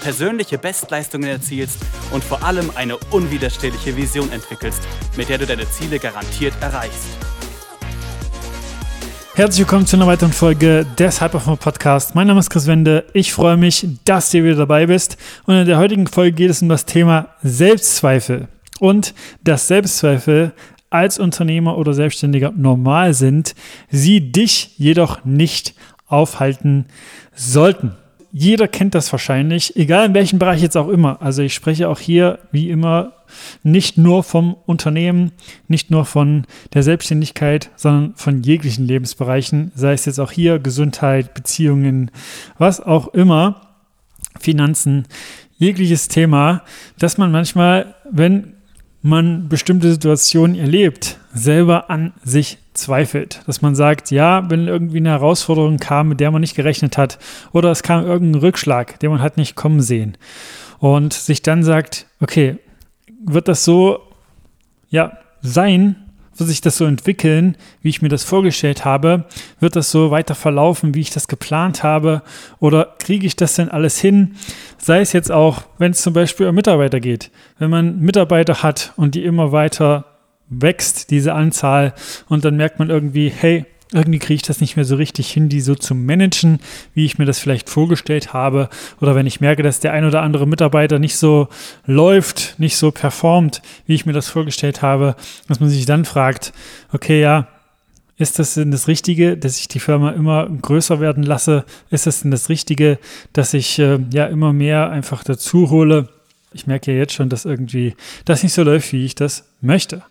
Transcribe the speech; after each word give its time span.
persönliche 0.00 0.58
Bestleistungen 0.58 1.28
erzielst 1.28 1.78
und 2.12 2.22
vor 2.22 2.42
allem 2.42 2.70
eine 2.74 2.96
unwiderstehliche 3.10 3.96
Vision 3.96 4.30
entwickelst, 4.32 4.82
mit 5.16 5.28
der 5.28 5.38
du 5.38 5.46
deine 5.46 5.68
Ziele 5.70 5.98
garantiert 5.98 6.54
erreichst. 6.60 7.06
Herzlich 9.34 9.60
willkommen 9.60 9.86
zu 9.86 9.94
einer 9.94 10.08
weiteren 10.08 10.32
Folge 10.32 10.84
des 10.98 11.20
Hyperform 11.20 11.58
Podcast. 11.58 12.16
Mein 12.16 12.26
Name 12.26 12.40
ist 12.40 12.50
Chris 12.50 12.66
Wende. 12.66 13.04
Ich 13.12 13.32
freue 13.32 13.56
mich, 13.56 13.86
dass 14.04 14.30
du 14.30 14.42
wieder 14.42 14.56
dabei 14.56 14.86
bist. 14.86 15.16
Und 15.46 15.54
in 15.54 15.66
der 15.66 15.78
heutigen 15.78 16.08
Folge 16.08 16.32
geht 16.32 16.50
es 16.50 16.60
um 16.60 16.68
das 16.68 16.86
Thema 16.86 17.28
Selbstzweifel. 17.44 18.48
Und 18.80 19.14
dass 19.44 19.68
Selbstzweifel 19.68 20.52
als 20.90 21.20
Unternehmer 21.20 21.78
oder 21.78 21.94
Selbstständiger 21.94 22.52
normal 22.56 23.14
sind, 23.14 23.54
sie 23.90 24.32
dich 24.32 24.76
jedoch 24.76 25.24
nicht 25.24 25.74
aufhalten 26.08 26.86
sollten 27.32 27.94
jeder 28.38 28.68
kennt 28.68 28.94
das 28.94 29.10
wahrscheinlich, 29.10 29.74
egal 29.74 30.06
in 30.06 30.14
welchem 30.14 30.38
Bereich 30.38 30.62
jetzt 30.62 30.76
auch 30.76 30.88
immer. 30.88 31.20
Also 31.20 31.42
ich 31.42 31.54
spreche 31.54 31.88
auch 31.88 31.98
hier 31.98 32.38
wie 32.52 32.70
immer 32.70 33.14
nicht 33.64 33.98
nur 33.98 34.22
vom 34.22 34.54
Unternehmen, 34.64 35.32
nicht 35.66 35.90
nur 35.90 36.04
von 36.04 36.46
der 36.72 36.84
Selbstständigkeit, 36.84 37.70
sondern 37.74 38.14
von 38.14 38.44
jeglichen 38.44 38.86
Lebensbereichen, 38.86 39.72
sei 39.74 39.92
es 39.92 40.04
jetzt 40.04 40.20
auch 40.20 40.30
hier 40.30 40.60
Gesundheit, 40.60 41.34
Beziehungen, 41.34 42.12
was 42.58 42.80
auch 42.80 43.08
immer, 43.08 43.60
Finanzen, 44.38 45.08
jegliches 45.56 46.06
Thema, 46.06 46.62
dass 46.96 47.18
man 47.18 47.32
manchmal, 47.32 47.96
wenn 48.08 48.54
man 49.02 49.48
bestimmte 49.48 49.90
Situationen 49.90 50.56
erlebt, 50.56 51.18
selber 51.34 51.90
an 51.90 52.12
sich 52.22 52.58
zweifelt. 52.78 53.42
Dass 53.46 53.62
man 53.62 53.74
sagt, 53.74 54.10
ja, 54.10 54.48
wenn 54.50 54.66
irgendwie 54.68 54.98
eine 54.98 55.10
Herausforderung 55.10 55.78
kam, 55.78 56.08
mit 56.08 56.20
der 56.20 56.30
man 56.30 56.40
nicht 56.40 56.54
gerechnet 56.54 56.96
hat, 56.96 57.18
oder 57.52 57.70
es 57.70 57.82
kam 57.82 58.04
irgendein 58.04 58.40
Rückschlag, 58.40 58.98
den 59.00 59.10
man 59.10 59.22
hat 59.22 59.36
nicht 59.36 59.54
kommen 59.54 59.80
sehen. 59.80 60.16
Und 60.78 61.12
sich 61.12 61.42
dann 61.42 61.62
sagt, 61.62 62.06
okay, 62.20 62.58
wird 63.24 63.48
das 63.48 63.64
so, 63.64 64.00
ja, 64.90 65.12
sein, 65.42 65.96
wird 66.38 66.48
sich 66.48 66.60
das 66.60 66.76
so 66.76 66.84
entwickeln, 66.84 67.56
wie 67.82 67.88
ich 67.88 68.00
mir 68.00 68.08
das 68.08 68.24
vorgestellt 68.24 68.84
habe? 68.84 69.24
Wird 69.58 69.76
das 69.76 69.90
so 69.90 70.10
weiter 70.10 70.34
verlaufen, 70.34 70.94
wie 70.94 71.00
ich 71.00 71.10
das 71.10 71.28
geplant 71.28 71.82
habe? 71.82 72.22
Oder 72.60 72.94
kriege 72.98 73.26
ich 73.26 73.36
das 73.36 73.54
denn 73.54 73.68
alles 73.68 73.98
hin? 73.98 74.36
Sei 74.78 75.00
es 75.00 75.12
jetzt 75.12 75.32
auch, 75.32 75.62
wenn 75.78 75.92
es 75.92 76.02
zum 76.02 76.12
Beispiel 76.12 76.46
um 76.46 76.54
Mitarbeiter 76.54 77.00
geht. 77.00 77.30
Wenn 77.58 77.70
man 77.70 77.98
Mitarbeiter 77.98 78.62
hat 78.62 78.92
und 78.96 79.14
die 79.14 79.24
immer 79.24 79.52
weiter 79.52 80.04
wächst, 80.50 81.10
diese 81.10 81.34
Anzahl, 81.34 81.94
und 82.28 82.44
dann 82.44 82.56
merkt 82.56 82.78
man 82.78 82.90
irgendwie, 82.90 83.28
hey, 83.28 83.66
irgendwie 83.92 84.18
kriege 84.18 84.34
ich 84.34 84.42
das 84.42 84.60
nicht 84.60 84.76
mehr 84.76 84.84
so 84.84 84.96
richtig 84.96 85.30
hin, 85.30 85.48
die 85.48 85.60
so 85.60 85.74
zu 85.74 85.94
managen, 85.94 86.60
wie 86.94 87.04
ich 87.04 87.18
mir 87.18 87.24
das 87.24 87.38
vielleicht 87.38 87.70
vorgestellt 87.70 88.32
habe. 88.32 88.68
Oder 89.00 89.14
wenn 89.14 89.26
ich 89.26 89.40
merke, 89.40 89.62
dass 89.62 89.80
der 89.80 89.92
ein 89.92 90.04
oder 90.04 90.22
andere 90.22 90.46
Mitarbeiter 90.46 90.98
nicht 90.98 91.16
so 91.16 91.48
läuft, 91.86 92.56
nicht 92.58 92.76
so 92.76 92.90
performt, 92.90 93.62
wie 93.86 93.94
ich 93.94 94.04
mir 94.04 94.12
das 94.12 94.28
vorgestellt 94.28 94.82
habe, 94.82 95.16
dass 95.48 95.60
man 95.60 95.70
sich 95.70 95.86
dann 95.86 96.04
fragt, 96.04 96.52
okay, 96.92 97.20
ja, 97.20 97.48
ist 98.18 98.38
das 98.38 98.54
denn 98.54 98.72
das 98.72 98.88
Richtige, 98.88 99.36
dass 99.36 99.58
ich 99.58 99.68
die 99.68 99.78
Firma 99.78 100.10
immer 100.10 100.48
größer 100.48 101.00
werden 101.00 101.22
lasse? 101.22 101.64
Ist 101.88 102.06
das 102.06 102.20
denn 102.22 102.32
das 102.32 102.48
Richtige, 102.48 102.98
dass 103.32 103.54
ich 103.54 103.78
äh, 103.78 104.00
ja 104.12 104.26
immer 104.26 104.52
mehr 104.52 104.90
einfach 104.90 105.22
dazu 105.22 105.70
hole? 105.70 106.08
Ich 106.52 106.66
merke 106.66 106.92
ja 106.92 106.98
jetzt 106.98 107.12
schon, 107.12 107.28
dass 107.28 107.44
irgendwie 107.44 107.94
das 108.24 108.42
nicht 108.42 108.52
so 108.52 108.62
läuft, 108.62 108.92
wie 108.92 109.04
ich 109.04 109.14
das 109.14 109.44
möchte. 109.60 110.02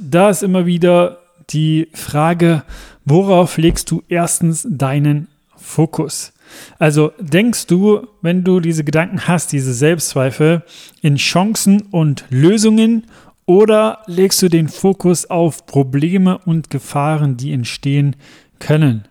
Da 0.00 0.30
ist 0.30 0.42
immer 0.42 0.66
wieder 0.66 1.18
die 1.50 1.88
Frage, 1.94 2.62
worauf 3.04 3.56
legst 3.56 3.90
du 3.90 4.02
erstens 4.08 4.66
deinen 4.68 5.28
Fokus? 5.56 6.32
Also 6.78 7.12
denkst 7.18 7.66
du, 7.66 8.06
wenn 8.22 8.44
du 8.44 8.60
diese 8.60 8.84
Gedanken 8.84 9.26
hast, 9.26 9.52
diese 9.52 9.74
Selbstzweifel, 9.74 10.62
in 11.02 11.16
Chancen 11.16 11.82
und 11.82 12.24
Lösungen 12.30 13.04
oder 13.46 14.00
legst 14.06 14.42
du 14.42 14.48
den 14.48 14.68
Fokus 14.68 15.26
auf 15.26 15.66
Probleme 15.66 16.38
und 16.38 16.70
Gefahren, 16.70 17.36
die 17.36 17.52
entstehen 17.52 18.16
können? 18.58 19.04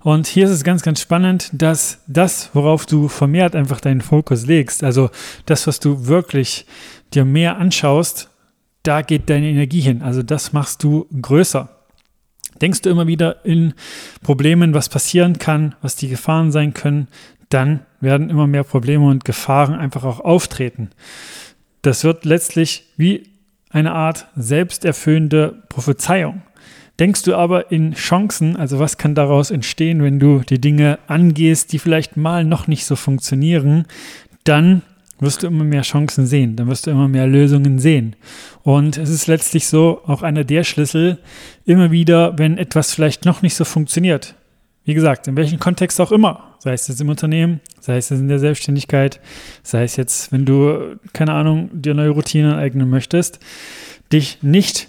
Und 0.00 0.26
hier 0.26 0.46
ist 0.46 0.50
es 0.50 0.64
ganz, 0.64 0.82
ganz 0.82 1.00
spannend, 1.00 1.50
dass 1.52 2.00
das, 2.06 2.50
worauf 2.54 2.86
du 2.86 3.08
vermehrt 3.08 3.54
einfach 3.54 3.80
deinen 3.80 4.00
Fokus 4.00 4.46
legst, 4.46 4.84
also 4.84 5.10
das, 5.46 5.66
was 5.66 5.80
du 5.80 6.06
wirklich 6.06 6.66
dir 7.14 7.24
mehr 7.24 7.58
anschaust, 7.58 8.30
da 8.82 9.02
geht 9.02 9.30
deine 9.30 9.48
Energie 9.48 9.80
hin. 9.80 10.02
Also 10.02 10.22
das 10.22 10.52
machst 10.52 10.82
du 10.82 11.06
größer. 11.20 11.68
Denkst 12.60 12.82
du 12.82 12.90
immer 12.90 13.06
wieder 13.06 13.44
in 13.44 13.74
Problemen, 14.22 14.74
was 14.74 14.88
passieren 14.88 15.38
kann, 15.38 15.74
was 15.82 15.96
die 15.96 16.08
Gefahren 16.08 16.52
sein 16.52 16.74
können, 16.74 17.08
dann 17.48 17.80
werden 18.00 18.30
immer 18.30 18.46
mehr 18.46 18.64
Probleme 18.64 19.06
und 19.06 19.24
Gefahren 19.24 19.74
einfach 19.74 20.04
auch 20.04 20.20
auftreten. 20.20 20.90
Das 21.82 22.04
wird 22.04 22.24
letztlich 22.24 22.92
wie 22.96 23.28
eine 23.70 23.92
Art 23.92 24.26
selbsterfüllende 24.36 25.62
Prophezeiung. 25.68 26.42
Denkst 26.98 27.22
du 27.22 27.34
aber 27.34 27.72
in 27.72 27.94
Chancen, 27.94 28.56
also 28.56 28.78
was 28.78 28.98
kann 28.98 29.14
daraus 29.14 29.50
entstehen, 29.50 30.02
wenn 30.02 30.18
du 30.18 30.40
die 30.40 30.60
Dinge 30.60 30.98
angehst, 31.06 31.72
die 31.72 31.78
vielleicht 31.78 32.16
mal 32.16 32.44
noch 32.44 32.66
nicht 32.66 32.84
so 32.84 32.96
funktionieren, 32.96 33.86
dann 34.44 34.82
wirst 35.22 35.42
du 35.42 35.46
immer 35.46 35.64
mehr 35.64 35.82
Chancen 35.82 36.26
sehen, 36.26 36.56
dann 36.56 36.68
wirst 36.68 36.86
du 36.86 36.90
immer 36.90 37.08
mehr 37.08 37.26
Lösungen 37.26 37.78
sehen. 37.78 38.16
Und 38.62 38.98
es 38.98 39.08
ist 39.08 39.26
letztlich 39.26 39.68
so 39.68 40.00
auch 40.06 40.22
einer 40.22 40.44
der 40.44 40.64
Schlüssel, 40.64 41.18
immer 41.64 41.90
wieder, 41.90 42.38
wenn 42.38 42.58
etwas 42.58 42.92
vielleicht 42.92 43.24
noch 43.24 43.40
nicht 43.40 43.54
so 43.54 43.64
funktioniert. 43.64 44.34
Wie 44.84 44.94
gesagt, 44.94 45.28
in 45.28 45.36
welchem 45.36 45.60
Kontext 45.60 46.00
auch 46.00 46.10
immer, 46.10 46.56
sei 46.58 46.72
es 46.72 46.88
jetzt 46.88 47.00
im 47.00 47.08
Unternehmen, 47.08 47.60
sei 47.78 47.98
es 47.98 48.08
jetzt 48.08 48.18
in 48.18 48.28
der 48.28 48.40
Selbstständigkeit, 48.40 49.20
sei 49.62 49.84
es 49.84 49.96
jetzt, 49.96 50.32
wenn 50.32 50.44
du, 50.44 50.96
keine 51.12 51.32
Ahnung, 51.34 51.70
dir 51.72 51.94
neue 51.94 52.10
Routinen 52.10 52.52
aneignen 52.52 52.90
möchtest, 52.90 53.38
dich 54.12 54.38
nicht 54.42 54.88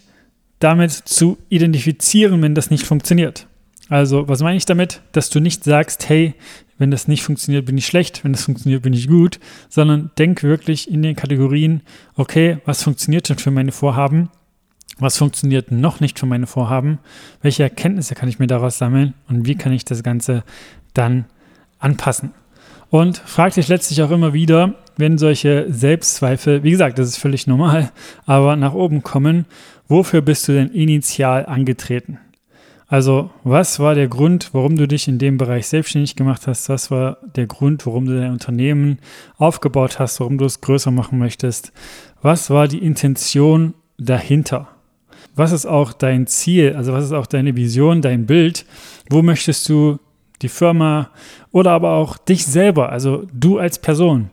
damit 0.63 0.91
zu 0.91 1.37
identifizieren, 1.49 2.41
wenn 2.41 2.55
das 2.55 2.71
nicht 2.71 2.85
funktioniert. 2.85 3.47
Also, 3.89 4.27
was 4.27 4.41
meine 4.41 4.57
ich 4.57 4.65
damit? 4.65 5.01
Dass 5.11 5.29
du 5.29 5.39
nicht 5.39 5.63
sagst, 5.63 6.07
hey, 6.09 6.35
wenn 6.77 6.89
das 6.89 7.07
nicht 7.07 7.23
funktioniert, 7.23 7.65
bin 7.65 7.77
ich 7.77 7.85
schlecht, 7.85 8.23
wenn 8.23 8.31
das 8.31 8.45
funktioniert, 8.45 8.81
bin 8.81 8.93
ich 8.93 9.07
gut, 9.07 9.39
sondern 9.69 10.11
denk 10.17 10.41
wirklich 10.43 10.89
in 10.89 11.01
den 11.01 11.15
Kategorien, 11.15 11.81
okay, 12.15 12.57
was 12.65 12.83
funktioniert 12.83 13.29
denn 13.29 13.37
für 13.37 13.51
meine 13.51 13.71
Vorhaben? 13.71 14.29
Was 14.99 15.17
funktioniert 15.17 15.71
noch 15.71 15.99
nicht 15.99 16.19
für 16.19 16.25
meine 16.25 16.47
Vorhaben? 16.47 16.99
Welche 17.41 17.63
Erkenntnisse 17.63 18.15
kann 18.15 18.29
ich 18.29 18.39
mir 18.39 18.47
daraus 18.47 18.77
sammeln? 18.77 19.13
Und 19.27 19.45
wie 19.45 19.55
kann 19.55 19.73
ich 19.73 19.85
das 19.85 20.03
Ganze 20.03 20.43
dann 20.93 21.25
anpassen? 21.79 22.31
Und 22.89 23.17
frag 23.17 23.55
dich 23.55 23.67
letztlich 23.69 24.03
auch 24.03 24.11
immer 24.11 24.33
wieder, 24.33 24.75
wenn 24.97 25.17
solche 25.17 25.65
Selbstzweifel, 25.69 26.63
wie 26.63 26.71
gesagt, 26.71 26.99
das 26.99 27.07
ist 27.07 27.17
völlig 27.17 27.47
normal, 27.47 27.91
aber 28.25 28.55
nach 28.55 28.73
oben 28.73 29.01
kommen, 29.01 29.45
wofür 29.87 30.21
bist 30.21 30.47
du 30.47 30.53
denn 30.53 30.69
initial 30.69 31.45
angetreten? 31.45 32.19
Also, 32.87 33.31
was 33.43 33.79
war 33.79 33.95
der 33.95 34.07
Grund, 34.07 34.49
warum 34.53 34.75
du 34.75 34.87
dich 34.87 35.07
in 35.07 35.17
dem 35.17 35.37
Bereich 35.37 35.67
selbstständig 35.67 36.15
gemacht 36.15 36.45
hast? 36.45 36.69
Was 36.69 36.91
war 36.91 37.17
der 37.35 37.47
Grund, 37.47 37.85
warum 37.87 38.05
du 38.05 38.15
dein 38.15 38.31
Unternehmen 38.31 38.99
aufgebaut 39.37 39.99
hast, 39.99 40.19
warum 40.19 40.37
du 40.37 40.45
es 40.45 40.61
größer 40.61 40.91
machen 40.91 41.17
möchtest? 41.17 41.71
Was 42.21 42.49
war 42.49 42.67
die 42.67 42.85
Intention 42.85 43.73
dahinter? 43.97 44.67
Was 45.35 45.51
ist 45.51 45.65
auch 45.65 45.93
dein 45.93 46.27
Ziel? 46.27 46.75
Also, 46.75 46.93
was 46.93 47.05
ist 47.05 47.13
auch 47.13 47.25
deine 47.25 47.55
Vision, 47.55 48.01
dein 48.01 48.27
Bild? 48.27 48.65
Wo 49.09 49.23
möchtest 49.23 49.67
du 49.69 49.97
die 50.43 50.49
Firma 50.49 51.09
oder 51.51 51.71
aber 51.71 51.93
auch 51.93 52.17
dich 52.17 52.45
selber, 52.45 52.89
also 52.89 53.25
du 53.33 53.57
als 53.57 53.79
Person, 53.79 54.29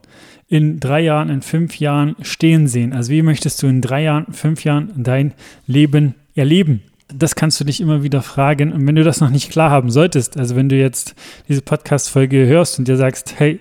in 0.50 0.80
drei 0.80 1.00
Jahren, 1.00 1.30
in 1.30 1.40
fünf 1.40 1.80
Jahren 1.80 2.16
stehen 2.20 2.66
sehen? 2.66 2.92
Also, 2.92 3.10
wie 3.10 3.22
möchtest 3.22 3.62
du 3.62 3.68
in 3.68 3.80
drei 3.80 4.02
Jahren, 4.02 4.26
fünf 4.32 4.64
Jahren 4.64 4.90
dein 4.96 5.32
Leben 5.66 6.14
erleben? 6.34 6.82
das 7.12 7.34
kannst 7.34 7.58
du 7.60 7.64
dich 7.64 7.80
immer 7.80 8.02
wieder 8.02 8.22
fragen. 8.22 8.72
Und 8.72 8.86
wenn 8.86 8.94
du 8.94 9.04
das 9.04 9.20
noch 9.20 9.30
nicht 9.30 9.50
klar 9.50 9.70
haben 9.70 9.90
solltest, 9.90 10.36
also 10.36 10.56
wenn 10.56 10.68
du 10.68 10.76
jetzt 10.76 11.14
diese 11.48 11.62
Podcast-Folge 11.62 12.46
hörst 12.46 12.78
und 12.78 12.88
dir 12.88 12.96
sagst, 12.96 13.34
hey, 13.38 13.60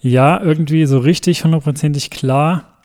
ja, 0.00 0.40
irgendwie 0.40 0.86
so 0.86 0.98
richtig 0.98 1.44
hundertprozentig 1.44 2.10
klar 2.10 2.77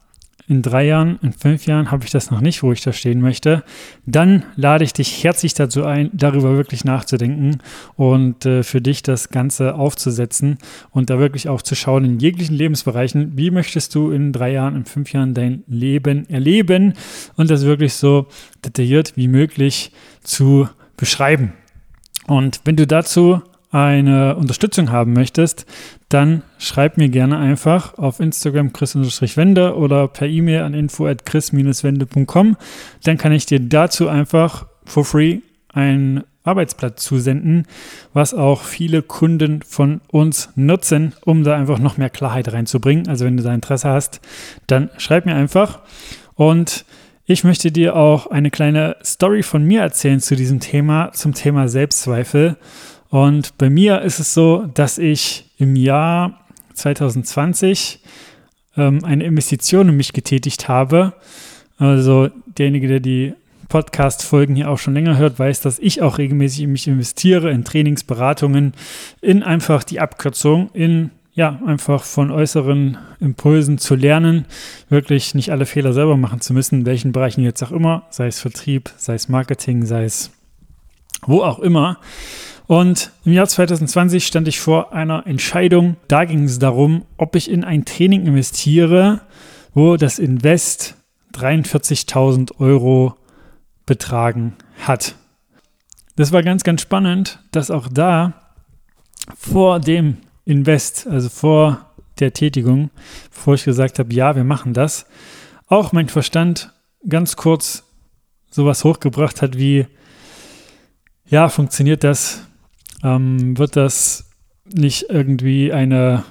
in 0.48 0.62
drei 0.62 0.86
Jahren, 0.86 1.20
in 1.22 1.32
fünf 1.32 1.66
Jahren 1.66 1.90
habe 1.92 2.04
ich 2.04 2.12
das 2.12 2.30
noch 2.30 2.42
nicht, 2.42 2.64
wo 2.64 2.72
ich 2.72 2.82
da 2.82 2.92
stehen 2.92 3.22
möchte, 3.22 3.64
dann 4.06 4.44
lade 4.56 4.84
ich 4.84 4.94
dich 4.94 5.24
herzlich 5.24 5.54
dazu 5.54 5.86
ein, 5.86 6.10
darüber 6.14 6.58
wirklich 6.58 6.84
nachzudenken 6.84 7.60
und 7.96 8.46
äh, 8.46 8.64
für 8.64 8.82
dich 8.82 9.04
das 9.04 9.30
Ganze 9.30 9.76
aufzusetzen 9.76 10.58
und 10.92 11.10
da 11.10 11.20
wirklich 11.20 11.48
auch 11.48 11.62
zu 11.62 11.76
schauen 11.76 12.04
in 12.04 12.20
jeglichen 12.20 12.56
Lebensbereichen, 12.56 13.38
wie 13.38 13.52
möchtest 13.52 13.96
du 13.96 14.12
in 14.12 14.34
drei 14.34 14.52
Jahren, 14.52 14.76
in 14.76 14.86
fünf 14.86 15.14
Jahren 15.14 15.34
dein 15.34 15.64
Leben 15.68 16.30
erleben? 16.30 16.94
Und 17.36 17.50
das 17.50 17.64
wirklich 17.64 17.94
so 17.94 18.28
detailliert 18.66 19.14
wie 19.16 19.28
möglich 19.28 19.92
zu 20.24 20.68
beschreiben. 20.98 21.54
Und 22.28 22.62
wenn 22.66 22.76
du 22.76 22.88
dazu 22.88 23.42
eine 23.74 24.36
Unterstützung 24.36 24.92
haben 24.92 25.14
möchtest, 25.14 25.66
dann 26.08 26.44
schreib 26.60 26.98
mir 26.98 27.10
gerne 27.10 27.40
einfach 27.40 27.98
auf 27.98 28.20
Instagram 28.20 28.72
chris-wende 28.72 29.76
oder 29.76 30.08
per 30.08 30.28
E-Mail 30.28 30.62
an 30.62 30.76
info 30.76 31.08
at 31.08 31.26
chris-wende.com. 31.26 32.56
Dann 33.04 33.18
kann 33.18 33.32
ich 33.32 33.48
dir 33.48 33.60
dazu 33.60 34.08
einfach 34.08 34.68
for 34.86 35.04
free 35.04 35.40
ein 35.70 36.24
Arbeitsblatt 36.44 37.00
zusenden, 37.00 37.66
was 38.14 38.34
auch 38.34 38.62
viele 38.62 39.02
Kunden 39.02 39.64
von 39.64 40.02
uns 40.12 40.50
nutzen, 40.56 41.14
um 41.26 41.44
da 41.44 41.56
einfach 41.56 41.80
noch 41.80 41.98
mehr 41.98 42.10
Klarheit 42.12 42.54
reinzubringen. 42.54 43.08
Also 43.08 43.26
wenn 43.26 43.38
du 43.38 43.44
da 43.44 43.54
Interesse 43.54 43.90
hast, 43.90 44.22
dann 44.68 44.92
schreib 44.98 45.26
mir 45.26 45.36
einfach. 45.36 45.80
Und 46.36 46.86
ich 47.26 47.44
möchte 47.44 47.72
dir 47.72 47.96
auch 47.96 48.28
eine 48.28 48.52
kleine 48.52 48.98
Story 49.04 49.42
von 49.42 49.64
mir 49.64 49.82
erzählen 49.82 50.20
zu 50.20 50.36
diesem 50.36 50.60
Thema, 50.60 51.12
zum 51.14 51.34
Thema 51.34 51.70
Selbstzweifel. 51.70 52.58
Und 53.14 53.60
bei 53.60 53.70
mir 53.70 54.02
ist 54.02 54.20
es 54.20 54.34
so, 54.34 54.66
dass 54.74 54.98
ich 54.98 55.46
im 55.60 55.76
Jahr 55.76 56.48
2020 56.74 58.00
ähm, 58.76 59.06
eine 59.06 59.24
Investition 59.26 59.90
in 59.90 59.98
mich 59.98 60.14
getätigt 60.14 60.68
habe. 60.68 61.14
Also 61.78 62.30
derjenige, 62.58 62.88
der 62.88 63.02
die 63.02 63.36
Podcast-Folgen 63.70 64.56
hier 64.56 64.68
auch 64.68 64.80
schon 64.80 64.96
länger 64.96 65.16
hört, 65.20 65.38
weiß, 65.38 65.62
dass 65.62 65.78
ich 65.78 66.02
auch 66.02 66.18
regelmäßig 66.18 66.64
in 66.64 66.72
mich 66.72 66.88
investiere, 66.88 67.52
in 67.52 67.64
Trainingsberatungen, 67.64 68.74
in 69.22 69.44
einfach 69.44 69.84
die 69.84 70.00
Abkürzung, 70.00 70.72
in 70.74 71.12
ja, 71.36 71.60
einfach 71.68 72.06
von 72.06 72.32
äußeren 72.32 72.98
Impulsen 73.20 73.78
zu 73.78 73.94
lernen, 73.94 74.46
wirklich 74.90 75.36
nicht 75.36 75.52
alle 75.52 75.68
Fehler 75.68 75.94
selber 75.94 76.18
machen 76.18 76.42
zu 76.42 76.56
müssen, 76.56 76.80
in 76.80 76.86
welchen 76.88 77.12
Bereichen 77.12 77.44
jetzt 77.44 77.62
auch 77.62 77.72
immer, 77.72 78.08
sei 78.10 78.26
es 78.26 78.40
Vertrieb, 78.40 78.90
sei 78.98 79.14
es 79.14 79.30
Marketing, 79.30 79.86
sei 79.86 80.06
es 80.06 80.32
wo 81.28 81.42
auch 81.42 81.60
immer. 81.60 82.00
Und 82.74 83.12
im 83.24 83.34
Jahr 83.34 83.48
2020 83.48 84.26
stand 84.26 84.48
ich 84.48 84.60
vor 84.60 84.94
einer 84.94 85.28
Entscheidung. 85.28 85.96
Da 86.08 86.26
ging 86.26 86.46
es 86.46 86.58
darum, 86.58 87.06
ob 87.18 87.36
ich 87.36 87.52
in 87.52 87.64
ein 87.64 87.86
Training 87.86 88.26
investiere, 88.26 89.22
wo 89.76 89.96
das 89.96 90.18
Invest 90.18 90.96
43.000 91.36 92.60
Euro 92.60 93.14
betragen 93.86 94.56
hat. 94.80 95.14
Das 96.16 96.32
war 96.32 96.42
ganz, 96.42 96.64
ganz 96.64 96.82
spannend, 96.82 97.44
dass 97.52 97.70
auch 97.70 97.88
da 97.88 98.34
vor 99.38 99.80
dem 99.80 100.18
Invest, 100.44 101.06
also 101.06 101.30
vor 101.30 101.94
der 102.18 102.34
Tätigung, 102.34 102.90
bevor 103.32 103.54
ich 103.54 103.66
gesagt 103.66 104.00
habe, 104.00 104.12
ja, 104.16 104.36
wir 104.36 104.46
machen 104.46 104.74
das, 104.74 105.06
auch 105.68 105.92
mein 105.92 106.10
Verstand 106.10 106.74
ganz 107.08 107.36
kurz 107.36 107.84
sowas 108.50 108.84
hochgebracht 108.84 109.44
hat 109.44 109.60
wie, 109.60 109.86
ja, 111.28 111.50
funktioniert 111.50 112.04
das? 112.04 112.48
Ähm, 113.04 113.58
wird 113.58 113.76
das 113.76 114.30
nicht 114.66 115.08
irgendwie 115.10 115.74
eine 115.74 116.24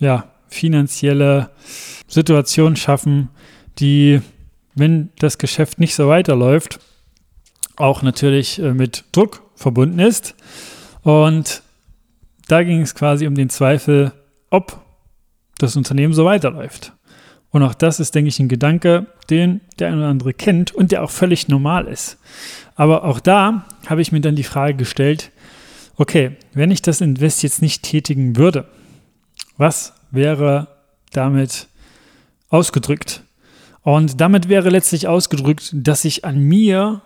ja, 0.00 0.30
finanzielle 0.48 1.50
Situation 2.06 2.76
schaffen, 2.76 3.30
die, 3.78 4.20
wenn 4.74 5.10
das 5.18 5.38
Geschäft 5.38 5.78
nicht 5.78 5.94
so 5.94 6.08
weiterläuft, 6.08 6.78
auch 7.76 8.02
natürlich 8.02 8.58
äh, 8.58 8.72
mit 8.72 9.04
Druck 9.12 9.42
verbunden 9.54 9.98
ist. 9.98 10.34
Und 11.02 11.62
da 12.48 12.62
ging 12.62 12.80
es 12.80 12.94
quasi 12.94 13.26
um 13.26 13.34
den 13.34 13.50
Zweifel, 13.50 14.12
ob 14.50 14.80
das 15.58 15.76
Unternehmen 15.76 16.14
so 16.14 16.24
weiterläuft. 16.24 16.92
Und 17.50 17.62
auch 17.62 17.74
das 17.74 18.00
ist, 18.00 18.14
denke 18.14 18.28
ich, 18.28 18.38
ein 18.38 18.48
Gedanke, 18.48 19.06
den 19.30 19.60
der 19.78 19.88
eine 19.88 19.98
oder 19.98 20.08
andere 20.08 20.34
kennt 20.34 20.72
und 20.72 20.92
der 20.92 21.02
auch 21.02 21.10
völlig 21.10 21.48
normal 21.48 21.86
ist. 21.86 22.18
Aber 22.74 23.04
auch 23.04 23.20
da 23.20 23.64
habe 23.86 24.02
ich 24.02 24.12
mir 24.12 24.20
dann 24.20 24.36
die 24.36 24.42
Frage 24.42 24.74
gestellt, 24.74 25.30
okay, 25.96 26.36
wenn 26.52 26.70
ich 26.70 26.82
das 26.82 27.00
Invest 27.00 27.42
jetzt 27.42 27.62
nicht 27.62 27.82
tätigen 27.82 28.36
würde, 28.36 28.66
was 29.56 29.94
wäre 30.10 30.68
damit 31.12 31.68
ausgedrückt? 32.48 33.22
Und 33.82 34.20
damit 34.20 34.48
wäre 34.48 34.70
letztlich 34.70 35.06
ausgedrückt, 35.06 35.70
dass 35.72 36.04
ich 36.04 36.24
an 36.24 36.40
mir 36.40 37.02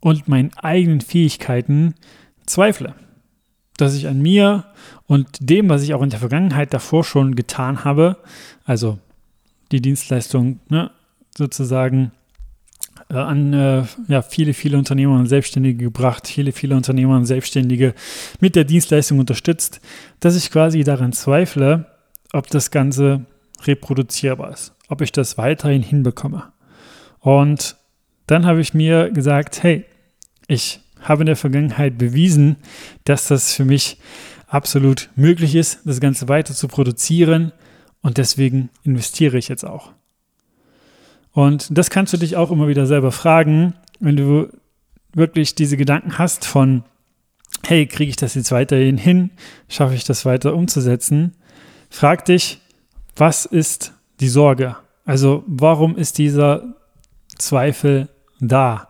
und 0.00 0.28
meinen 0.28 0.52
eigenen 0.54 1.00
Fähigkeiten 1.00 1.94
zweifle. 2.46 2.94
Dass 3.76 3.94
ich 3.94 4.08
an 4.08 4.20
mir 4.20 4.64
und 5.06 5.28
dem, 5.40 5.68
was 5.68 5.82
ich 5.82 5.94
auch 5.94 6.02
in 6.02 6.10
der 6.10 6.18
Vergangenheit 6.18 6.72
davor 6.72 7.04
schon 7.04 7.36
getan 7.36 7.84
habe, 7.84 8.16
also 8.64 8.98
die 9.70 9.82
Dienstleistung 9.82 10.60
ne, 10.68 10.90
sozusagen 11.36 12.12
äh, 13.10 13.14
an 13.14 13.52
äh, 13.52 13.84
ja, 14.08 14.22
viele, 14.22 14.54
viele 14.54 14.78
Unternehmer 14.78 15.16
und 15.16 15.26
Selbstständige 15.26 15.84
gebracht, 15.84 16.28
viele, 16.28 16.52
viele 16.52 16.76
Unternehmer 16.76 17.16
und 17.16 17.26
Selbstständige 17.26 17.94
mit 18.40 18.56
der 18.56 18.64
Dienstleistung 18.64 19.18
unterstützt, 19.18 19.80
dass 20.20 20.36
ich 20.36 20.50
quasi 20.50 20.84
daran 20.84 21.12
zweifle, 21.12 21.86
ob 22.32 22.48
das 22.48 22.70
Ganze 22.70 23.24
reproduzierbar 23.64 24.52
ist, 24.52 24.74
ob 24.88 25.00
ich 25.00 25.12
das 25.12 25.38
weiterhin 25.38 25.82
hinbekomme. 25.82 26.52
Und 27.20 27.76
dann 28.26 28.46
habe 28.46 28.60
ich 28.60 28.74
mir 28.74 29.10
gesagt, 29.10 29.62
hey, 29.62 29.84
ich 30.46 30.80
habe 31.00 31.22
in 31.22 31.26
der 31.26 31.36
Vergangenheit 31.36 31.98
bewiesen, 31.98 32.56
dass 33.04 33.28
das 33.28 33.54
für 33.54 33.64
mich 33.64 33.98
absolut 34.46 35.10
möglich 35.16 35.54
ist, 35.54 35.80
das 35.84 36.00
Ganze 36.00 36.28
weiter 36.28 36.54
zu 36.54 36.68
produzieren 36.68 37.52
und 38.02 38.18
deswegen 38.18 38.70
investiere 38.82 39.38
ich 39.38 39.48
jetzt 39.48 39.64
auch. 39.64 39.92
Und 41.38 41.68
das 41.70 41.88
kannst 41.88 42.12
du 42.12 42.16
dich 42.16 42.34
auch 42.34 42.50
immer 42.50 42.66
wieder 42.66 42.84
selber 42.86 43.12
fragen, 43.12 43.74
wenn 44.00 44.16
du 44.16 44.48
wirklich 45.14 45.54
diese 45.54 45.76
Gedanken 45.76 46.18
hast 46.18 46.44
von, 46.44 46.82
hey, 47.64 47.86
kriege 47.86 48.10
ich 48.10 48.16
das 48.16 48.34
jetzt 48.34 48.50
weiterhin 48.50 48.98
hin? 48.98 49.30
Schaffe 49.68 49.94
ich 49.94 50.02
das 50.02 50.24
weiter 50.24 50.52
umzusetzen? 50.52 51.36
Frag 51.90 52.24
dich, 52.24 52.60
was 53.14 53.46
ist 53.46 53.92
die 54.18 54.26
Sorge? 54.26 54.74
Also 55.04 55.44
warum 55.46 55.96
ist 55.96 56.18
dieser 56.18 56.74
Zweifel 57.36 58.08
da? 58.40 58.88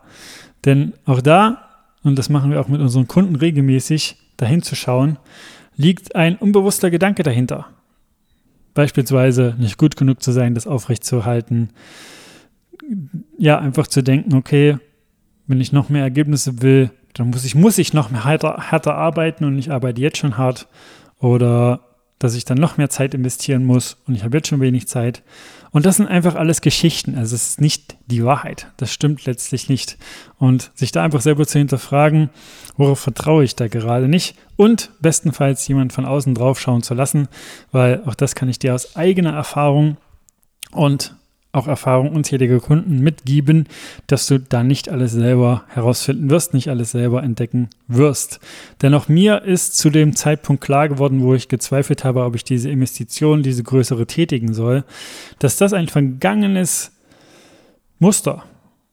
Denn 0.64 0.94
auch 1.04 1.20
da, 1.20 1.68
und 2.02 2.18
das 2.18 2.30
machen 2.30 2.50
wir 2.50 2.62
auch 2.62 2.68
mit 2.68 2.80
unseren 2.80 3.08
Kunden 3.08 3.36
regelmäßig, 3.36 4.16
dahin 4.38 4.62
zu 4.62 4.74
schauen, 4.74 5.18
liegt 5.76 6.16
ein 6.16 6.36
unbewusster 6.36 6.90
Gedanke 6.90 7.24
dahinter. 7.24 7.66
Beispielsweise 8.72 9.54
nicht 9.58 9.76
gut 9.76 9.96
genug 9.98 10.22
zu 10.22 10.32
sein, 10.32 10.54
das 10.54 10.66
aufrechtzuerhalten, 10.66 11.74
ja, 13.38 13.58
einfach 13.58 13.86
zu 13.86 14.02
denken, 14.02 14.34
okay, 14.34 14.78
wenn 15.46 15.60
ich 15.60 15.72
noch 15.72 15.88
mehr 15.88 16.02
Ergebnisse 16.02 16.62
will, 16.62 16.90
dann 17.14 17.30
muss 17.30 17.44
ich, 17.44 17.54
muss 17.54 17.78
ich 17.78 17.92
noch 17.92 18.10
mehr 18.10 18.24
härter, 18.24 18.70
härter 18.70 18.94
arbeiten 18.94 19.44
und 19.44 19.58
ich 19.58 19.70
arbeite 19.70 20.00
jetzt 20.00 20.18
schon 20.18 20.36
hart. 20.36 20.68
Oder 21.18 21.80
dass 22.18 22.34
ich 22.34 22.44
dann 22.44 22.58
noch 22.58 22.76
mehr 22.76 22.90
Zeit 22.90 23.14
investieren 23.14 23.64
muss 23.64 23.96
und 24.06 24.14
ich 24.14 24.24
habe 24.24 24.36
jetzt 24.36 24.48
schon 24.48 24.60
wenig 24.60 24.88
Zeit. 24.88 25.22
Und 25.70 25.86
das 25.86 25.96
sind 25.96 26.08
einfach 26.08 26.34
alles 26.34 26.62
Geschichten. 26.62 27.16
Also 27.16 27.36
es 27.36 27.50
ist 27.50 27.60
nicht 27.60 27.96
die 28.06 28.24
Wahrheit. 28.24 28.72
Das 28.76 28.92
stimmt 28.92 29.24
letztlich 29.24 29.68
nicht. 29.68 29.98
Und 30.38 30.72
sich 30.74 30.90
da 30.90 31.04
einfach 31.04 31.20
selber 31.20 31.46
zu 31.46 31.58
hinterfragen, 31.58 32.30
worauf 32.76 32.98
vertraue 32.98 33.44
ich 33.44 33.54
da 33.54 33.68
gerade 33.68 34.08
nicht 34.08 34.36
und 34.56 34.90
bestenfalls 35.00 35.66
jemand 35.68 35.92
von 35.92 36.06
außen 36.06 36.34
drauf 36.34 36.58
schauen 36.58 36.82
zu 36.82 36.94
lassen, 36.94 37.28
weil 37.70 38.02
auch 38.06 38.14
das 38.14 38.34
kann 38.34 38.48
ich 38.48 38.58
dir 38.58 38.74
aus 38.74 38.96
eigener 38.96 39.34
Erfahrung 39.34 39.98
und 40.72 41.14
auch 41.52 41.66
Erfahrung 41.66 42.12
unzähliger 42.12 42.60
Kunden 42.60 43.00
mitgeben, 43.00 43.66
dass 44.06 44.26
du 44.26 44.38
da 44.38 44.62
nicht 44.62 44.88
alles 44.88 45.12
selber 45.12 45.64
herausfinden 45.68 46.28
wirst, 46.30 46.52
nicht 46.52 46.68
alles 46.68 46.90
selber 46.90 47.22
entdecken 47.22 47.70
wirst. 47.86 48.40
Denn 48.82 48.94
auch 48.94 49.08
mir 49.08 49.42
ist 49.42 49.76
zu 49.76 49.90
dem 49.90 50.14
Zeitpunkt 50.14 50.62
klar 50.62 50.88
geworden, 50.88 51.22
wo 51.22 51.34
ich 51.34 51.48
gezweifelt 51.48 52.04
habe, 52.04 52.24
ob 52.24 52.34
ich 52.34 52.44
diese 52.44 52.70
Investition, 52.70 53.42
diese 53.42 53.62
größere 53.62 54.06
tätigen 54.06 54.52
soll, 54.52 54.84
dass 55.38 55.56
das 55.56 55.72
ein 55.72 55.88
vergangenes 55.88 56.92
Muster, 57.98 58.44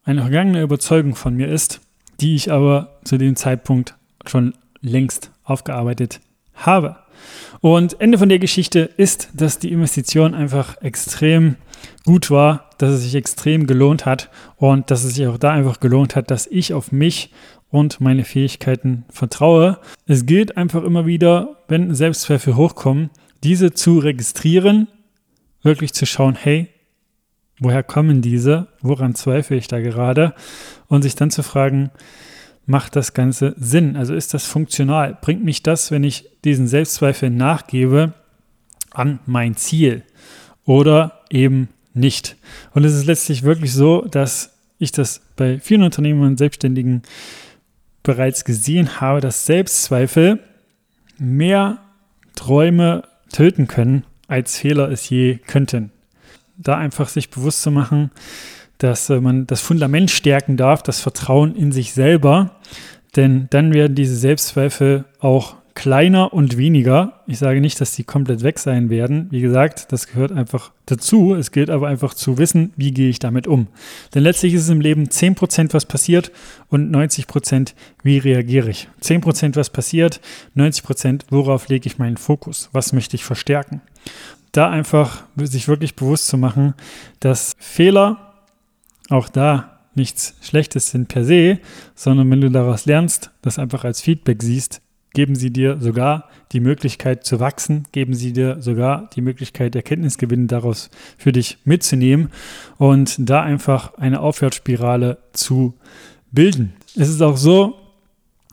eine 0.05 0.21
vergangene 0.21 0.61
Überzeugung 0.61 1.15
von 1.15 1.35
mir 1.35 1.49
ist, 1.49 1.81
die 2.21 2.35
ich 2.35 2.51
aber 2.51 2.99
zu 3.03 3.17
dem 3.17 3.35
Zeitpunkt 3.35 3.95
schon 4.25 4.53
längst 4.81 5.31
aufgearbeitet 5.43 6.21
habe. 6.53 6.95
Und 7.61 7.99
Ende 7.99 8.17
von 8.17 8.29
der 8.29 8.39
Geschichte 8.39 8.89
ist, 8.97 9.29
dass 9.33 9.59
die 9.59 9.71
Investition 9.71 10.33
einfach 10.33 10.81
extrem 10.81 11.55
gut 12.05 12.31
war, 12.31 12.69
dass 12.77 12.91
es 12.91 13.03
sich 13.03 13.15
extrem 13.15 13.67
gelohnt 13.67 14.05
hat 14.05 14.29
und 14.57 14.91
dass 14.91 15.03
es 15.03 15.15
sich 15.15 15.27
auch 15.27 15.37
da 15.37 15.51
einfach 15.51 15.79
gelohnt 15.79 16.15
hat, 16.15 16.31
dass 16.31 16.47
ich 16.47 16.73
auf 16.73 16.91
mich 16.91 17.31
und 17.69 17.99
meine 17.99 18.23
Fähigkeiten 18.23 19.05
vertraue. 19.09 19.79
Es 20.05 20.25
gilt 20.25 20.57
einfach 20.57 20.83
immer 20.83 21.05
wieder, 21.05 21.57
wenn 21.67 21.93
Selbstzweifel 21.93 22.55
hochkommen, 22.55 23.09
diese 23.43 23.73
zu 23.73 23.99
registrieren, 23.99 24.87
wirklich 25.61 25.93
zu 25.93 26.05
schauen, 26.05 26.35
hey, 26.35 26.69
woher 27.59 27.83
kommen 27.83 28.21
diese, 28.21 28.67
woran 28.81 29.15
zweifle 29.15 29.57
ich 29.57 29.67
da 29.67 29.79
gerade 29.79 30.33
und 30.87 31.01
sich 31.01 31.15
dann 31.15 31.31
zu 31.31 31.43
fragen, 31.43 31.91
macht 32.65 32.95
das 32.95 33.13
Ganze 33.13 33.55
Sinn? 33.57 33.95
Also 33.95 34.13
ist 34.13 34.33
das 34.33 34.45
funktional? 34.45 35.17
Bringt 35.21 35.43
mich 35.43 35.63
das, 35.63 35.91
wenn 35.91 36.03
ich 36.03 36.29
diesen 36.43 36.67
Selbstzweifel 36.67 37.29
nachgebe, 37.29 38.13
an 38.91 39.19
mein 39.25 39.55
Ziel 39.55 40.03
oder 40.63 41.21
eben 41.29 41.69
nicht? 41.93 42.35
Und 42.73 42.83
es 42.83 42.93
ist 42.93 43.05
letztlich 43.05 43.43
wirklich 43.43 43.73
so, 43.73 44.01
dass 44.01 44.57
ich 44.77 44.91
das 44.91 45.21
bei 45.35 45.59
vielen 45.59 45.83
Unternehmern 45.83 46.29
und 46.29 46.37
Selbstständigen 46.37 47.03
bereits 48.03 48.45
gesehen 48.45 48.99
habe, 49.01 49.21
dass 49.21 49.45
Selbstzweifel 49.45 50.39
mehr 51.17 51.79
Träume 52.35 53.03
töten 53.31 53.67
können, 53.67 54.03
als 54.27 54.57
Fehler 54.57 54.89
es 54.89 55.09
je 55.09 55.37
könnten. 55.37 55.91
Da 56.57 56.77
einfach 56.77 57.09
sich 57.09 57.29
bewusst 57.29 57.61
zu 57.61 57.71
machen, 57.71 58.11
dass 58.77 59.09
äh, 59.09 59.19
man 59.19 59.47
das 59.47 59.61
Fundament 59.61 60.11
stärken 60.11 60.57
darf, 60.57 60.83
das 60.83 60.99
Vertrauen 60.99 61.55
in 61.55 61.71
sich 61.71 61.93
selber, 61.93 62.51
denn 63.15 63.47
dann 63.49 63.73
werden 63.73 63.95
diese 63.95 64.15
Selbstzweifel 64.15 65.05
auch 65.19 65.55
kleiner 65.75 66.33
und 66.33 66.57
weniger. 66.57 67.21
Ich 67.27 67.37
sage 67.37 67.59
nicht, 67.59 67.79
dass 67.79 67.91
die 67.91 68.05
komplett 68.05 68.43
weg 68.43 68.59
sein 68.59 68.89
werden. 68.89 69.27
Wie 69.29 69.41
gesagt, 69.41 69.91
das 69.91 70.07
gehört 70.07 70.31
einfach 70.31 70.71
dazu. 70.85 71.35
Es 71.35 71.51
gilt 71.51 71.69
aber 71.69 71.89
einfach 71.89 72.13
zu 72.13 72.37
wissen, 72.37 72.71
wie 72.77 72.91
gehe 72.91 73.09
ich 73.09 73.19
damit 73.19 73.45
um. 73.45 73.67
Denn 74.13 74.23
letztlich 74.23 74.53
ist 74.53 74.63
es 74.63 74.69
im 74.69 74.79
Leben 74.79 75.07
10% 75.07 75.73
was 75.73 75.85
passiert 75.85 76.31
und 76.69 76.95
90% 76.95 77.73
wie 78.03 78.17
reagiere 78.17 78.69
ich. 78.69 78.87
10% 79.01 79.57
was 79.57 79.69
passiert, 79.69 80.21
90% 80.55 81.23
worauf 81.29 81.67
lege 81.67 81.87
ich 81.87 81.99
meinen 81.99 82.17
Fokus? 82.17 82.69
Was 82.71 82.93
möchte 82.93 83.15
ich 83.15 83.25
verstärken? 83.25 83.81
Da 84.53 84.69
einfach 84.69 85.23
sich 85.35 85.67
wirklich 85.67 85.95
bewusst 85.95 86.27
zu 86.27 86.37
machen, 86.37 86.73
dass 87.19 87.53
Fehler 87.59 88.24
auch 89.09 89.29
da 89.29 89.79
nichts 89.95 90.35
Schlechtes 90.41 90.91
sind 90.91 91.07
per 91.07 91.23
se, 91.23 91.59
sondern 91.95 92.29
wenn 92.29 92.41
du 92.41 92.51
daraus 92.51 92.85
lernst, 92.85 93.31
das 93.41 93.59
einfach 93.59 93.85
als 93.85 94.01
Feedback 94.01 94.43
siehst, 94.43 94.81
geben 95.13 95.35
sie 95.35 95.51
dir 95.51 95.77
sogar 95.79 96.29
die 96.51 96.59
Möglichkeit 96.59 97.25
zu 97.25 97.39
wachsen, 97.39 97.85
geben 97.91 98.13
sie 98.13 98.33
dir 98.33 98.61
sogar 98.61 99.09
die 99.15 99.21
Möglichkeit, 99.21 99.75
Erkenntnisgewinne 99.75 100.47
daraus 100.47 100.89
für 101.17 101.31
dich 101.31 101.57
mitzunehmen 101.63 102.29
und 102.77 103.15
da 103.17 103.41
einfach 103.41 103.95
eine 103.95 104.19
Aufwärtsspirale 104.19 105.17
zu 105.33 105.73
bilden. 106.31 106.73
Es 106.95 107.09
ist 107.09 107.21
auch 107.21 107.37
so, 107.37 107.79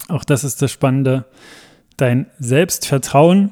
auch 0.08 0.24
das 0.24 0.44
ist 0.44 0.62
das 0.62 0.70
Spannende, 0.70 1.24
dein 1.96 2.26
Selbstvertrauen 2.38 3.50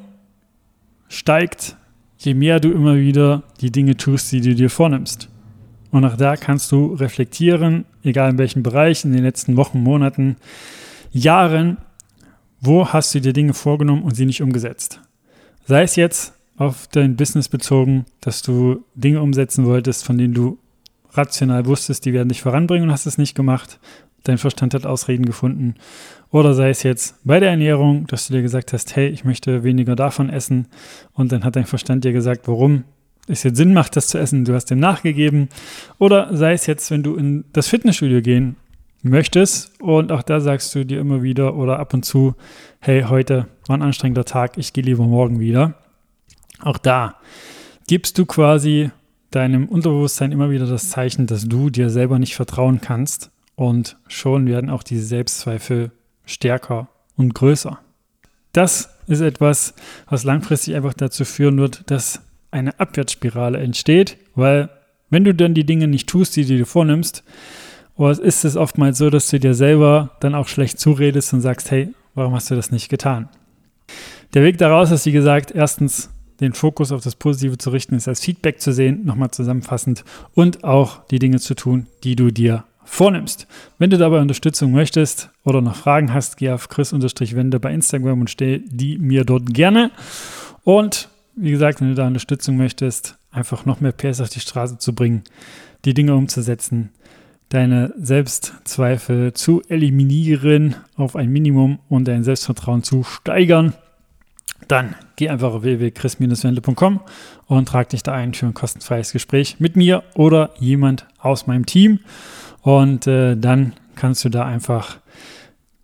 steigt, 1.08 1.76
je 2.18 2.34
mehr 2.34 2.60
du 2.60 2.70
immer 2.70 2.96
wieder 2.96 3.42
die 3.60 3.72
Dinge 3.72 3.96
tust, 3.96 4.30
die 4.32 4.40
du 4.40 4.54
dir 4.54 4.70
vornimmst. 4.70 5.28
Und 5.90 6.04
auch 6.04 6.16
da 6.16 6.36
kannst 6.36 6.70
du 6.72 6.94
reflektieren, 6.94 7.84
egal 8.04 8.30
in 8.30 8.38
welchem 8.38 8.62
Bereich, 8.62 9.04
in 9.04 9.12
den 9.12 9.24
letzten 9.24 9.56
Wochen, 9.56 9.82
Monaten, 9.82 10.36
Jahren, 11.12 11.78
wo 12.60 12.88
hast 12.88 13.14
du 13.14 13.20
dir 13.20 13.32
Dinge 13.32 13.54
vorgenommen 13.54 14.02
und 14.02 14.14
sie 14.14 14.26
nicht 14.26 14.42
umgesetzt? 14.42 15.00
Sei 15.64 15.82
es 15.82 15.96
jetzt 15.96 16.34
auf 16.56 16.86
dein 16.88 17.16
Business 17.16 17.48
bezogen, 17.48 18.04
dass 18.20 18.42
du 18.42 18.84
Dinge 18.94 19.22
umsetzen 19.22 19.64
wolltest, 19.64 20.04
von 20.04 20.18
denen 20.18 20.34
du 20.34 20.58
rational 21.12 21.66
wusstest, 21.66 22.04
die 22.04 22.12
werden 22.12 22.28
dich 22.28 22.42
voranbringen 22.42 22.88
und 22.88 22.92
hast 22.92 23.06
es 23.06 23.18
nicht 23.18 23.34
gemacht. 23.34 23.80
Dein 24.24 24.38
Verstand 24.38 24.74
hat 24.74 24.84
Ausreden 24.84 25.24
gefunden. 25.24 25.74
Oder 26.30 26.52
sei 26.54 26.68
es 26.68 26.82
jetzt 26.82 27.16
bei 27.24 27.40
der 27.40 27.50
Ernährung, 27.50 28.06
dass 28.06 28.26
du 28.26 28.34
dir 28.34 28.42
gesagt 28.42 28.72
hast, 28.72 28.94
hey, 28.94 29.08
ich 29.08 29.24
möchte 29.24 29.64
weniger 29.64 29.96
davon 29.96 30.28
essen. 30.28 30.66
Und 31.14 31.32
dann 31.32 31.42
hat 31.42 31.56
dein 31.56 31.64
Verstand 31.64 32.04
dir 32.04 32.12
gesagt, 32.12 32.46
warum 32.46 32.84
es 33.30 33.42
jetzt 33.42 33.56
Sinn 33.56 33.72
macht, 33.74 33.96
das 33.96 34.08
zu 34.08 34.18
essen. 34.18 34.44
Du 34.44 34.54
hast 34.54 34.66
dem 34.66 34.78
nachgegeben. 34.78 35.48
Oder 35.98 36.36
sei 36.36 36.52
es 36.52 36.66
jetzt, 36.66 36.90
wenn 36.90 37.02
du 37.02 37.16
in 37.16 37.44
das 37.52 37.68
Fitnessstudio 37.68 38.20
gehen 38.22 38.56
möchtest 39.02 39.80
und 39.80 40.12
auch 40.12 40.22
da 40.22 40.40
sagst 40.40 40.74
du 40.74 40.84
dir 40.84 41.00
immer 41.00 41.22
wieder 41.22 41.54
oder 41.54 41.78
ab 41.78 41.94
und 41.94 42.04
zu, 42.04 42.34
hey, 42.80 43.04
heute 43.08 43.46
war 43.66 43.76
ein 43.78 43.82
anstrengender 43.82 44.24
Tag, 44.24 44.58
ich 44.58 44.72
gehe 44.72 44.84
lieber 44.84 45.04
morgen 45.04 45.40
wieder. 45.40 45.74
Auch 46.60 46.78
da 46.78 47.16
gibst 47.86 48.18
du 48.18 48.26
quasi 48.26 48.90
deinem 49.30 49.68
Unterbewusstsein 49.68 50.32
immer 50.32 50.50
wieder 50.50 50.66
das 50.66 50.90
Zeichen, 50.90 51.26
dass 51.26 51.48
du 51.48 51.70
dir 51.70 51.88
selber 51.88 52.18
nicht 52.18 52.34
vertrauen 52.34 52.80
kannst 52.80 53.30
und 53.54 53.96
schon 54.08 54.46
werden 54.46 54.70
auch 54.70 54.82
diese 54.82 55.04
Selbstzweifel 55.04 55.92
stärker 56.24 56.88
und 57.16 57.34
größer. 57.34 57.78
Das 58.52 58.90
ist 59.06 59.20
etwas, 59.20 59.74
was 60.08 60.24
langfristig 60.24 60.74
einfach 60.74 60.94
dazu 60.94 61.24
führen 61.24 61.58
wird, 61.58 61.90
dass 61.90 62.22
eine 62.50 62.78
Abwärtsspirale 62.78 63.58
entsteht, 63.58 64.16
weil 64.34 64.68
wenn 65.10 65.24
du 65.24 65.34
dann 65.34 65.54
die 65.54 65.64
Dinge 65.64 65.88
nicht 65.88 66.08
tust, 66.08 66.36
die 66.36 66.44
du 66.44 66.56
dir 66.56 66.66
vornimmst, 66.66 67.24
ist 67.98 68.44
es 68.44 68.56
oftmals 68.56 68.98
so, 68.98 69.10
dass 69.10 69.28
du 69.28 69.38
dir 69.38 69.54
selber 69.54 70.16
dann 70.20 70.34
auch 70.34 70.48
schlecht 70.48 70.78
zuredest 70.78 71.32
und 71.34 71.42
sagst, 71.42 71.70
hey, 71.70 71.92
warum 72.14 72.34
hast 72.34 72.50
du 72.50 72.54
das 72.54 72.70
nicht 72.70 72.88
getan? 72.88 73.28
Der 74.32 74.42
Weg 74.42 74.58
daraus 74.58 74.90
ist, 74.90 75.04
wie 75.06 75.12
gesagt, 75.12 75.50
erstens 75.50 76.10
den 76.40 76.54
Fokus 76.54 76.92
auf 76.92 77.02
das 77.02 77.16
Positive 77.16 77.58
zu 77.58 77.68
richten, 77.68 77.96
ist 77.96 78.08
als 78.08 78.24
Feedback 78.24 78.60
zu 78.60 78.72
sehen, 78.72 79.04
nochmal 79.04 79.30
zusammenfassend 79.30 80.04
und 80.32 80.64
auch 80.64 81.04
die 81.08 81.18
Dinge 81.18 81.38
zu 81.40 81.54
tun, 81.54 81.86
die 82.02 82.16
du 82.16 82.30
dir 82.30 82.64
vornimmst. 82.84 83.46
Wenn 83.78 83.90
du 83.90 83.98
dabei 83.98 84.20
Unterstützung 84.20 84.72
möchtest 84.72 85.28
oder 85.44 85.60
noch 85.60 85.76
Fragen 85.76 86.14
hast, 86.14 86.38
geh 86.38 86.50
auf 86.50 86.70
chris-wende 86.70 87.60
bei 87.60 87.74
Instagram 87.74 88.22
und 88.22 88.30
stell 88.30 88.60
die 88.66 88.96
mir 88.96 89.24
dort 89.24 89.52
gerne. 89.52 89.90
Und 90.64 91.09
wie 91.36 91.50
gesagt, 91.50 91.80
wenn 91.80 91.88
du 91.88 91.94
da 91.94 92.06
Unterstützung 92.06 92.56
möchtest, 92.56 93.16
einfach 93.30 93.66
noch 93.66 93.80
mehr 93.80 93.92
PS 93.92 94.20
auf 94.20 94.28
die 94.28 94.40
Straße 94.40 94.78
zu 94.78 94.94
bringen, 94.94 95.22
die 95.84 95.94
Dinge 95.94 96.14
umzusetzen, 96.14 96.90
deine 97.48 97.92
Selbstzweifel 97.98 99.32
zu 99.32 99.62
eliminieren 99.68 100.76
auf 100.96 101.16
ein 101.16 101.30
Minimum 101.30 101.80
und 101.88 102.06
dein 102.06 102.24
Selbstvertrauen 102.24 102.82
zu 102.82 103.02
steigern, 103.02 103.74
dann 104.68 104.94
geh 105.16 105.28
einfach 105.28 105.52
auf 105.52 105.62
www.chris-wendle.com 105.62 107.00
und 107.46 107.68
trag 107.68 107.88
dich 107.88 108.02
da 108.02 108.12
ein 108.12 108.34
für 108.34 108.46
ein 108.46 108.54
kostenfreies 108.54 109.12
Gespräch 109.12 109.56
mit 109.58 109.74
mir 109.76 110.04
oder 110.14 110.50
jemand 110.58 111.06
aus 111.18 111.46
meinem 111.46 111.66
Team. 111.66 112.00
Und 112.62 113.06
äh, 113.06 113.36
dann 113.36 113.72
kannst 113.96 114.24
du 114.24 114.28
da 114.28 114.44
einfach 114.44 114.98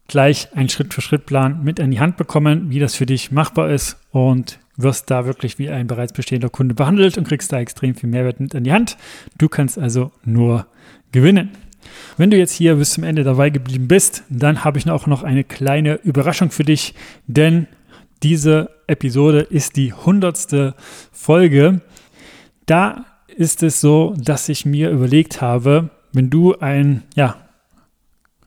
gleich 0.09 0.55
einen 0.55 0.69
Schritt-für-Schritt-Plan 0.69 1.65
mit 1.65 1.81
an 1.81 1.91
die 1.91 2.00
Hand 2.00 2.17
bekommen, 2.17 2.71
wie 2.71 2.79
das 2.79 2.95
für 2.95 3.07
dich 3.07 3.33
machbar 3.33 3.71
ist 3.71 3.97
und 4.12 4.61
wirst 4.76 5.11
da 5.11 5.26
wirklich 5.26 5.59
wie 5.59 5.71
ein 5.71 5.87
bereits 5.87 6.12
bestehender 6.12 6.49
Kunde 6.49 6.75
behandelt 6.75 7.18
und 7.18 7.26
kriegst 7.26 7.52
da 7.52 7.59
extrem 7.59 7.95
viel 7.95 8.09
Mehrwert 8.09 8.40
mit 8.40 8.54
an 8.54 8.64
die 8.64 8.73
Hand. 8.73 8.97
Du 9.38 9.49
kannst 9.49 9.78
also 9.78 10.12
nur 10.25 10.66
gewinnen. 11.12 11.50
Wenn 12.16 12.30
du 12.30 12.37
jetzt 12.37 12.52
hier 12.52 12.76
bis 12.76 12.92
zum 12.92 13.04
Ende 13.04 13.25
dabei 13.25 13.50
geblieben 13.50 13.88
bist, 13.88 14.25
dann 14.28 14.64
habe 14.64 14.78
ich 14.78 14.90
auch 14.90 15.06
noch 15.06 15.23
eine 15.23 15.45
kleine 15.45 15.95
Überraschung 16.02 16.50
für 16.50 16.64
dich, 16.64 16.95
denn 17.26 17.68
diese 18.23 18.71
Episode 18.87 19.40
ist 19.40 19.76
die 19.76 19.92
hundertste 19.92 20.75
Folge. 21.12 21.80
Da 22.66 23.04
ist 23.28 23.62
es 23.62 23.80
so, 23.80 24.14
dass 24.16 24.49
ich 24.49 24.64
mir 24.64 24.90
überlegt 24.90 25.40
habe, 25.40 25.90
wenn 26.12 26.30
du 26.30 26.56
ein 26.59 27.02
ja, 27.14 27.37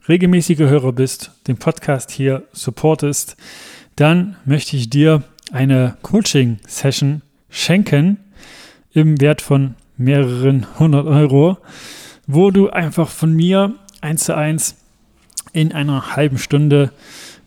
regelmäßiger 0.07 0.67
Hörer 0.67 0.91
bist, 0.91 1.31
den 1.47 1.57
Podcast 1.57 2.09
hier 2.09 2.43
supportest, 2.51 3.37
dann 3.95 4.37
möchte 4.45 4.75
ich 4.75 4.89
dir 4.89 5.23
eine 5.51 5.97
Coaching-Session 6.01 7.21
schenken 7.49 8.17
im 8.93 9.19
Wert 9.21 9.41
von 9.41 9.75
mehreren 9.97 10.67
hundert 10.79 11.07
Euro, 11.07 11.57
wo 12.27 12.51
du 12.51 12.69
einfach 12.69 13.09
von 13.09 13.33
mir 13.33 13.75
eins 14.01 14.25
zu 14.25 14.35
eins 14.35 14.75
in 15.53 15.73
einer 15.73 16.15
halben 16.15 16.37
Stunde 16.37 16.91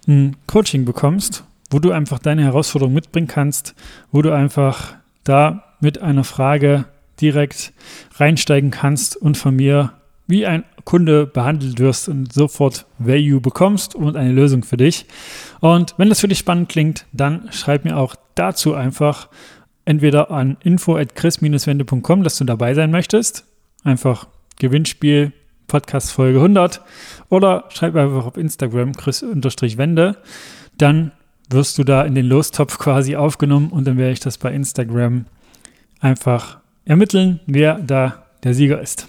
ein 0.07 0.37
Coaching 0.47 0.85
bekommst, 0.85 1.45
wo 1.71 1.79
du 1.79 1.93
einfach 1.93 2.19
deine 2.19 2.43
Herausforderung 2.43 2.93
mitbringen 2.93 3.29
kannst, 3.29 3.75
wo 4.11 4.23
du 4.23 4.33
einfach 4.33 4.95
da 5.25 5.65
mit 5.81 6.01
einer 6.01 6.25
Frage 6.25 6.85
direkt 7.21 7.73
reinsteigen 8.17 8.71
kannst 8.71 9.17
und 9.17 9.37
von 9.37 9.57
mir 9.57 9.93
wie 10.27 10.47
ein 10.47 10.65
Kunde 10.85 11.27
behandelt 11.27 11.79
wirst 11.79 12.09
und 12.09 12.33
sofort 12.33 12.87
Value 12.99 13.41
bekommst 13.41 13.95
und 13.95 14.17
eine 14.17 14.33
Lösung 14.33 14.63
für 14.63 14.77
dich. 14.77 15.07
Und 15.61 15.95
wenn 15.99 16.09
das 16.09 16.21
für 16.21 16.29
dich 16.29 16.39
spannend 16.39 16.69
klingt, 16.69 17.07
dann 17.13 17.49
schreib 17.53 17.85
mir 17.85 17.97
auch 17.97 18.15
dazu 18.35 18.75
einfach 18.75 19.29
entweder 19.85 20.31
an 20.31 20.57
info@chris-wende.com, 20.63 22.23
dass 22.23 22.37
du 22.37 22.45
dabei 22.45 22.75
sein 22.75 22.91
möchtest. 22.91 23.45
Einfach 23.85 24.27
Gewinnspiel 24.59 25.33
Podcast 25.67 26.13
Folge 26.13 26.39
100 26.39 26.83
oder 27.31 27.65
schreib 27.71 27.97
einfach 27.97 28.27
auf 28.27 28.37
Instagram 28.37 28.93
chris-wende. 28.95 30.17
Dann 30.79 31.13
wirst 31.49 31.79
du 31.79 31.85
da 31.85 32.03
in 32.03 32.15
den 32.15 32.27
Lostopf 32.27 32.79
quasi 32.79 33.17
aufgenommen 33.17 33.71
und 33.71 33.87
dann 33.87 33.97
werde 33.97 34.13
ich 34.13 34.21
das 34.21 34.39
bei 34.39 34.53
Instagram 34.53 35.27
einfach 36.01 36.59
ermitteln, 36.85 37.41
wer 37.47 37.75
da 37.75 38.25
der 38.43 38.55
Sieger 38.55 38.81
ist. 38.81 39.09